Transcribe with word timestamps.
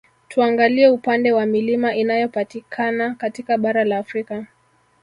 Tuangalie 0.29 0.89
upande 0.89 1.31
wa 1.31 1.45
Milima 1.45 1.95
inayopatikana 1.95 3.15
katika 3.15 3.57
bara 3.57 3.83
la 3.83 3.97
Afrika 3.97 4.45